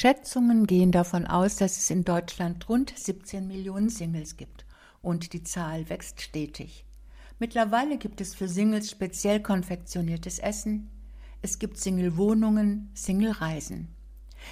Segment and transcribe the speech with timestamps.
[0.00, 4.64] Schätzungen gehen davon aus, dass es in Deutschland rund 17 Millionen Singles gibt
[5.02, 6.86] und die Zahl wächst stetig.
[7.38, 10.88] Mittlerweile gibt es für Singles speziell konfektioniertes Essen,
[11.42, 13.88] es gibt Single-Wohnungen, Single-Reisen.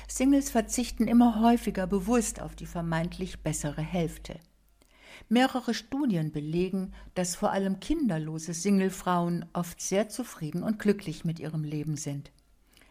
[0.07, 4.41] Singles verzichten immer häufiger bewusst auf die vermeintlich bessere Hälfte.
[5.31, 11.65] Mehrere Studien belegen, dass vor allem kinderlose Singlefrauen oft sehr zufrieden und glücklich mit ihrem
[11.65, 12.33] Leben sind.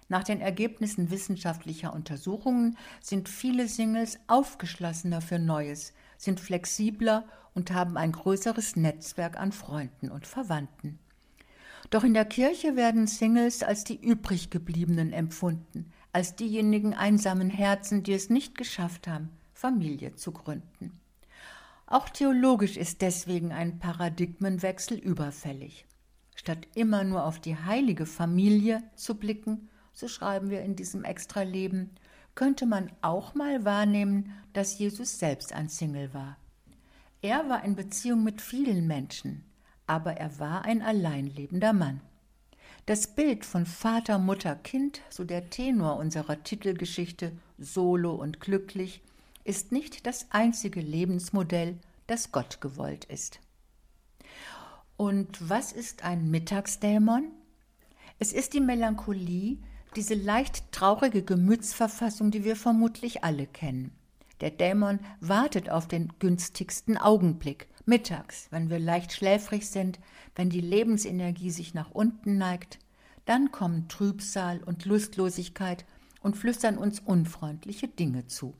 [0.09, 7.97] Nach den Ergebnissen wissenschaftlicher Untersuchungen sind viele Singles aufgeschlossener für Neues, sind flexibler und haben
[7.97, 10.99] ein größeres Netzwerk an Freunden und Verwandten.
[11.89, 18.13] Doch in der Kirche werden Singles als die übriggebliebenen empfunden, als diejenigen einsamen Herzen, die
[18.13, 20.99] es nicht geschafft haben, Familie zu gründen.
[21.85, 25.85] Auch theologisch ist deswegen ein Paradigmenwechsel überfällig.
[26.35, 31.89] Statt immer nur auf die heilige Familie zu blicken, so schreiben wir in diesem Extraleben,
[32.35, 36.37] könnte man auch mal wahrnehmen, dass Jesus selbst ein Single war.
[37.23, 39.43] Er war in Beziehung mit vielen Menschen,
[39.87, 42.01] aber er war ein alleinlebender Mann.
[42.85, 49.01] Das Bild von Vater, Mutter, Kind, so der Tenor unserer Titelgeschichte Solo und glücklich,
[49.45, 53.39] ist nicht das einzige Lebensmodell, das Gott gewollt ist.
[54.95, 57.31] Und was ist ein Mittagsdämon?
[58.19, 59.57] Es ist die Melancholie,
[59.97, 63.91] diese leicht traurige Gemütsverfassung, die wir vermutlich alle kennen.
[64.41, 69.99] Der Dämon wartet auf den günstigsten Augenblick, mittags, wenn wir leicht schläfrig sind,
[70.35, 72.77] wenn die Lebensenergie sich nach unten neigt,
[73.25, 75.83] dann kommen Trübsal und Lustlosigkeit
[76.21, 78.53] und flüstern uns unfreundliche Dinge zu.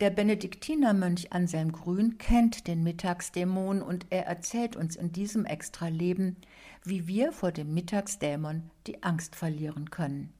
[0.00, 6.36] Der Benediktinermönch Anselm Grün kennt den Mittagsdämon und er erzählt uns in diesem Extraleben,
[6.84, 10.34] wie wir vor dem Mittagsdämon die Angst verlieren können.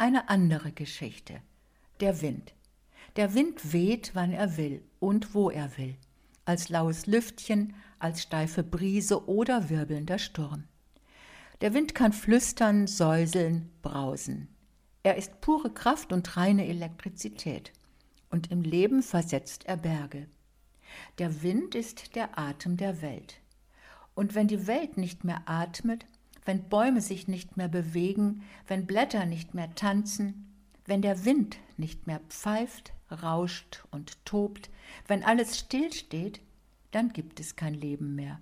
[0.00, 1.42] Eine andere Geschichte.
[2.00, 2.54] Der Wind.
[3.16, 5.94] Der Wind weht, wann er will und wo er will.
[6.46, 10.64] Als laues Lüftchen, als steife Brise oder wirbelnder Sturm.
[11.60, 14.48] Der Wind kann flüstern, säuseln, brausen.
[15.02, 17.70] Er ist pure Kraft und reine Elektrizität
[18.30, 20.28] und im Leben versetzt er Berge.
[21.18, 23.42] Der Wind ist der Atem der Welt.
[24.14, 26.06] Und wenn die Welt nicht mehr atmet,
[26.44, 30.54] wenn Bäume sich nicht mehr bewegen, wenn Blätter nicht mehr tanzen,
[30.86, 34.70] wenn der Wind nicht mehr pfeift, rauscht und tobt,
[35.06, 36.40] wenn alles stillsteht,
[36.90, 38.40] dann gibt es kein Leben mehr.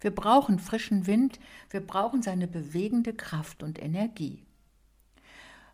[0.00, 1.38] Wir brauchen frischen Wind,
[1.70, 4.44] wir brauchen seine bewegende Kraft und Energie.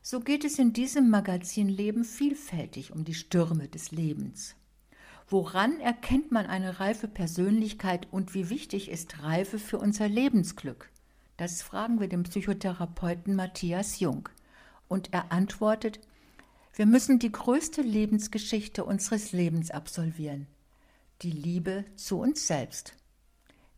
[0.00, 4.56] So geht es in diesem Magazin Leben vielfältig um die Stürme des Lebens.
[5.28, 10.91] Woran erkennt man eine reife Persönlichkeit und wie wichtig ist Reife für unser Lebensglück?
[11.42, 14.28] Das fragen wir dem Psychotherapeuten Matthias Jung.
[14.86, 15.98] Und er antwortet,
[16.76, 20.46] wir müssen die größte Lebensgeschichte unseres Lebens absolvieren,
[21.22, 22.94] die Liebe zu uns selbst.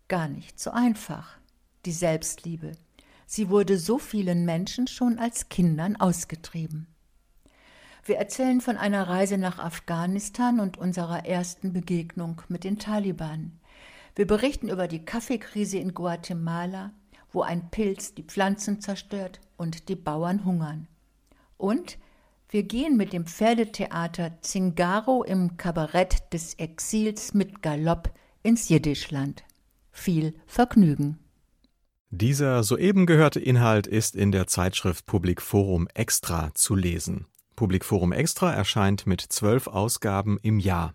[0.09, 1.39] Gar nicht so einfach,
[1.87, 2.73] die Selbstliebe.
[3.25, 6.87] Sie wurde so vielen Menschen schon als Kindern ausgetrieben.
[8.05, 13.59] Wir erzählen von einer Reise nach Afghanistan und unserer ersten Begegnung mit den Taliban.
[14.17, 16.93] Wir berichten über die Kaffeekrise in Guatemala,
[17.35, 20.89] wo ein Pilz die Pflanzen zerstört und die Bauern hungern.
[21.57, 21.99] Und
[22.49, 28.13] wir gehen mit dem Pferdetheater Zingaro im Kabarett des Exils mit Galopp
[28.43, 29.43] ins Jiddischland.
[29.91, 31.19] Viel Vergnügen.
[32.11, 37.27] Dieser soeben gehörte Inhalt ist in der Zeitschrift Public Forum Extra zu lesen.
[37.57, 40.95] Public Forum Extra erscheint mit zwölf Ausgaben im Jahr.